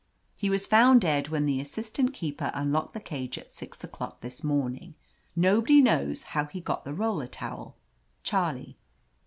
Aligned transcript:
He 0.35 0.49
was 0.49 0.65
found 0.65 1.01
dead 1.01 1.27
when 1.27 1.45
the 1.45 1.59
assistant 1.61 2.11
keeper 2.11 2.49
unlocked 2.55 2.93
the 2.93 2.99
cage 2.99 3.37
at 3.37 3.51
six 3.51 3.83
o'clock 3.83 4.21
this 4.21 4.43
morning. 4.43 4.95
Nobody 5.35 5.79
knows 5.79 6.23
how 6.33 6.45
he 6.45 6.59
got 6.59 6.85
the 6.85 6.93
roller 6.95 7.27
towel. 7.27 7.75
Charlie.' 8.23 8.79